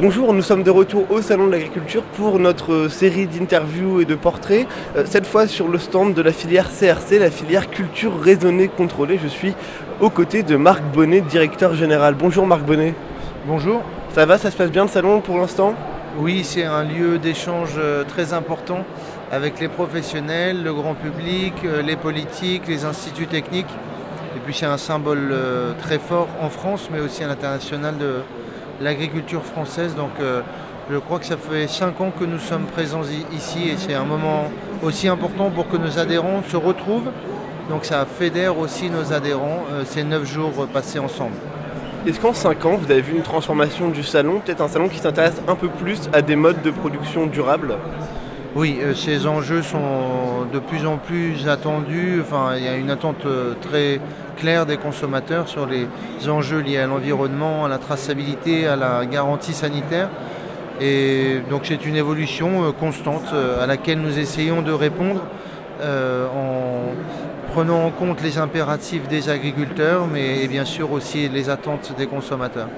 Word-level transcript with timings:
Bonjour, 0.00 0.32
nous 0.32 0.42
sommes 0.42 0.62
de 0.62 0.70
retour 0.70 1.10
au 1.10 1.20
Salon 1.22 1.48
de 1.48 1.50
l'Agriculture 1.50 2.04
pour 2.04 2.38
notre 2.38 2.86
série 2.86 3.26
d'interviews 3.26 4.00
et 4.00 4.04
de 4.04 4.14
portraits, 4.14 4.68
euh, 4.94 5.02
cette 5.04 5.26
fois 5.26 5.48
sur 5.48 5.66
le 5.66 5.80
stand 5.80 6.14
de 6.14 6.22
la 6.22 6.30
filière 6.30 6.68
CRC, 6.70 7.18
la 7.18 7.32
filière 7.32 7.68
culture 7.68 8.12
raisonnée 8.16 8.68
contrôlée. 8.68 9.18
Je 9.20 9.26
suis 9.26 9.54
aux 10.00 10.08
côtés 10.08 10.44
de 10.44 10.54
Marc 10.54 10.84
Bonnet, 10.94 11.20
directeur 11.20 11.74
général. 11.74 12.14
Bonjour 12.14 12.46
Marc 12.46 12.62
Bonnet. 12.62 12.94
Bonjour. 13.44 13.82
Ça 14.14 14.24
va, 14.24 14.38
ça 14.38 14.52
se 14.52 14.56
passe 14.56 14.70
bien 14.70 14.84
le 14.84 14.88
salon 14.88 15.20
pour 15.20 15.36
l'instant? 15.36 15.74
Oui, 16.16 16.44
c'est 16.44 16.64
un 16.64 16.84
lieu 16.84 17.18
d'échange 17.18 17.74
euh, 17.76 18.04
très 18.04 18.32
important 18.32 18.84
avec 19.32 19.58
les 19.58 19.66
professionnels, 19.66 20.62
le 20.62 20.74
grand 20.74 20.94
public, 20.94 21.54
euh, 21.64 21.82
les 21.82 21.96
politiques, 21.96 22.68
les 22.68 22.84
instituts 22.84 23.26
techniques. 23.26 23.74
Et 24.36 24.40
puis 24.44 24.54
c'est 24.54 24.66
un 24.66 24.78
symbole 24.78 25.34
très 25.82 25.98
fort 25.98 26.28
en 26.40 26.50
France, 26.50 26.88
mais 26.92 27.00
aussi 27.00 27.24
à 27.24 27.26
l'international 27.26 27.98
de, 27.98 28.18
l'agriculture 28.80 29.42
française. 29.44 29.94
Donc 29.94 30.10
euh, 30.20 30.40
je 30.90 30.96
crois 30.96 31.18
que 31.18 31.26
ça 31.26 31.36
fait 31.36 31.66
cinq 31.66 32.00
ans 32.00 32.10
que 32.18 32.24
nous 32.24 32.38
sommes 32.38 32.64
présents 32.64 33.02
ici 33.32 33.68
et 33.68 33.76
c'est 33.76 33.94
un 33.94 34.04
moment 34.04 34.50
aussi 34.82 35.08
important 35.08 35.50
pour 35.50 35.68
que 35.68 35.76
nos 35.76 35.98
adhérents 35.98 36.42
se 36.48 36.56
retrouvent. 36.56 37.10
Donc 37.68 37.84
ça 37.84 38.06
fédère 38.06 38.58
aussi 38.58 38.88
nos 38.90 39.12
adhérents 39.12 39.64
euh, 39.72 39.84
ces 39.84 40.04
neuf 40.04 40.24
jours 40.24 40.66
passés 40.72 40.98
ensemble. 40.98 41.36
Est-ce 42.06 42.20
qu'en 42.20 42.32
cinq 42.32 42.64
ans, 42.64 42.76
vous 42.76 42.90
avez 42.90 43.02
vu 43.02 43.16
une 43.16 43.22
transformation 43.22 43.88
du 43.88 44.02
salon, 44.02 44.40
peut-être 44.40 44.62
un 44.62 44.68
salon 44.68 44.88
qui 44.88 44.98
s'intéresse 44.98 45.42
un 45.48 45.56
peu 45.56 45.68
plus 45.68 46.08
à 46.12 46.22
des 46.22 46.36
modes 46.36 46.62
de 46.62 46.70
production 46.70 47.26
durables? 47.26 47.76
Oui, 48.56 48.78
euh, 48.80 48.94
ces 48.94 49.26
enjeux 49.26 49.62
sont 49.62 50.46
de 50.52 50.58
plus 50.58 50.86
en 50.86 50.96
plus 50.96 51.48
attendus. 51.48 52.20
Enfin, 52.20 52.56
il 52.56 52.64
y 52.64 52.68
a 52.68 52.76
une 52.76 52.90
attente 52.90 53.26
très 53.60 54.00
clair 54.36 54.66
des 54.66 54.76
consommateurs 54.76 55.48
sur 55.48 55.66
les 55.66 55.86
enjeux 56.28 56.60
liés 56.60 56.78
à 56.78 56.86
l'environnement, 56.86 57.64
à 57.64 57.68
la 57.68 57.78
traçabilité, 57.78 58.66
à 58.66 58.76
la 58.76 59.04
garantie 59.04 59.52
sanitaire. 59.52 60.08
Et 60.80 61.40
donc 61.50 61.62
c'est 61.64 61.84
une 61.84 61.96
évolution 61.96 62.64
euh, 62.64 62.72
constante 62.72 63.32
euh, 63.32 63.62
à 63.62 63.66
laquelle 63.66 64.00
nous 64.00 64.18
essayons 64.18 64.62
de 64.62 64.70
répondre 64.70 65.22
euh, 65.80 66.17
prenant 67.58 67.86
en 67.86 67.90
compte 67.90 68.22
les 68.22 68.38
impératifs 68.38 69.08
des 69.08 69.30
agriculteurs, 69.30 70.06
mais 70.06 70.46
bien 70.46 70.64
sûr 70.64 70.92
aussi 70.92 71.28
les 71.28 71.50
attentes 71.50 71.92
des 71.98 72.06
consommateurs. 72.06 72.68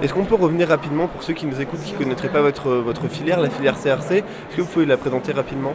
Est-ce 0.00 0.14
qu'on 0.14 0.24
peut 0.24 0.36
revenir 0.36 0.68
rapidement 0.68 1.08
pour 1.08 1.24
ceux 1.24 1.32
qui 1.32 1.44
nous 1.44 1.60
écoutent, 1.60 1.82
qui 1.82 1.94
ne 1.94 1.98
connaîtraient 1.98 2.28
pas 2.28 2.40
votre, 2.40 2.70
votre 2.70 3.08
filière, 3.08 3.40
la 3.40 3.50
filière 3.50 3.74
CRC 3.74 4.18
Est-ce 4.18 4.56
que 4.56 4.62
vous 4.62 4.68
pouvez 4.68 4.86
la 4.86 4.96
présenter 4.96 5.32
rapidement? 5.32 5.72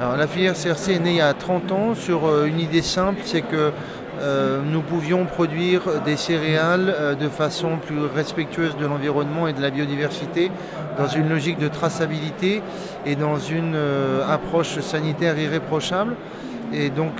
Alors, 0.00 0.16
La 0.16 0.28
filière 0.28 0.54
CRC 0.54 0.92
est 0.92 0.98
née 1.00 1.10
il 1.10 1.16
y 1.16 1.20
a 1.20 1.34
30 1.34 1.72
ans 1.72 1.94
sur 1.96 2.44
une 2.44 2.60
idée 2.60 2.82
simple, 2.82 3.18
c'est 3.24 3.42
que 3.42 3.72
euh, 4.20 4.60
nous 4.64 4.82
pouvions 4.82 5.24
produire 5.24 6.02
des 6.04 6.16
céréales 6.16 6.94
euh, 6.96 7.14
de 7.16 7.28
façon 7.28 7.78
plus 7.84 8.04
respectueuse 8.14 8.76
de 8.76 8.86
l'environnement 8.86 9.48
et 9.48 9.52
de 9.52 9.60
la 9.60 9.70
biodiversité, 9.70 10.52
dans 10.98 11.08
une 11.08 11.28
logique 11.28 11.58
de 11.58 11.66
traçabilité 11.66 12.62
et 13.06 13.16
dans 13.16 13.38
une 13.38 13.74
euh, 13.74 14.24
approche 14.28 14.78
sanitaire 14.78 15.36
irréprochable. 15.36 16.14
Et 16.74 16.90
donc 16.90 17.12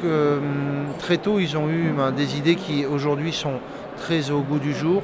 très 0.98 1.18
tôt, 1.18 1.38
ils 1.38 1.56
ont 1.56 1.68
eu 1.68 1.92
ben, 1.96 2.10
des 2.10 2.36
idées 2.38 2.54
qui 2.54 2.86
aujourd'hui 2.86 3.32
sont 3.32 3.60
très 3.98 4.30
au 4.30 4.40
goût 4.40 4.58
du 4.58 4.72
jour. 4.72 5.02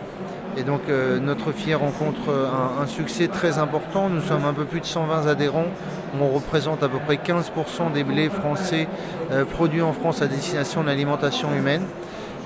Et 0.57 0.63
donc 0.63 0.81
notre 1.23 1.53
fier 1.53 1.79
rencontre 1.79 2.33
un, 2.81 2.87
succès 2.87 3.29
très 3.29 3.59
important. 3.59 4.09
Nous 4.09 4.23
sommes 4.23 4.45
un 4.45 4.55
peu 4.55 4.65
plus 4.65 4.81
de 4.81 4.87
120 4.87 5.27
adhérents. 5.27 5.67
On 6.21 6.29
représente 6.29 6.83
à 6.83 6.89
peu 6.89 6.99
près 6.99 7.17
15% 7.17 7.93
des 7.93 8.03
blés 8.05 8.31
français 8.31 8.89
produits 9.51 9.83
en 9.83 9.93
France 9.93 10.23
à 10.23 10.27
destination 10.27 10.83
de 10.83 10.87
l'alimentation 10.87 11.55
humaine. 11.55 11.83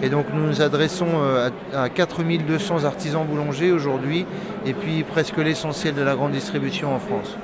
Et 0.03 0.09
donc 0.09 0.27
nous 0.35 0.45
nous 0.45 0.61
adressons 0.61 1.07
euh, 1.15 1.51
à 1.75 1.89
4200 1.89 2.85
artisans 2.85 3.25
boulangers 3.25 3.71
aujourd'hui 3.71 4.27
et 4.67 4.73
puis 4.73 5.05
presque 5.05 5.37
l'essentiel 5.37 5.95
de 5.95 6.03
la 6.03 6.17
grande 6.17 6.33
distribution 6.33 6.95
en 6.95 6.99
France. 6.99 7.37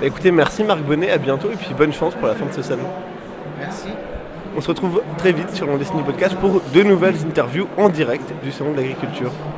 Écoutez, 0.00 0.30
merci 0.30 0.62
Marc 0.62 0.80
Bonnet, 0.82 1.10
à 1.10 1.18
bientôt 1.18 1.50
et 1.50 1.56
puis 1.56 1.74
bonne 1.76 1.92
chance 1.92 2.14
pour 2.14 2.28
la 2.28 2.34
fin 2.34 2.46
de 2.46 2.52
ce 2.52 2.62
salon. 2.62 2.86
Merci. 3.58 3.88
On 4.56 4.60
se 4.60 4.68
retrouve 4.68 5.02
très 5.18 5.32
vite 5.32 5.50
sur 5.50 5.66
le 5.66 5.76
Destiny 5.78 6.02
Podcast 6.04 6.36
pour 6.36 6.60
de 6.72 6.82
nouvelles 6.82 7.16
interviews 7.26 7.66
en 7.76 7.88
direct 7.88 8.32
du 8.44 8.52
Salon 8.52 8.70
de 8.72 8.76
l'Agriculture. 8.76 9.32